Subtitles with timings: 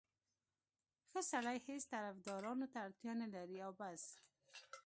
[1.09, 4.03] ښه سړی هېڅ طفدارانو ته اړتیا نه لري او بس.